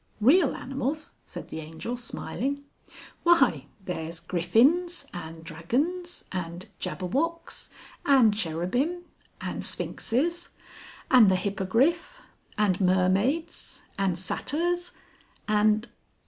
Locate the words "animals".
0.55-1.11